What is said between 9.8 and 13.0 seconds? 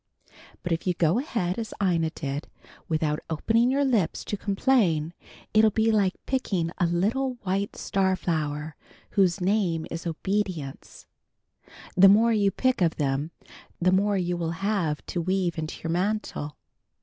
is obedience. The more you pick of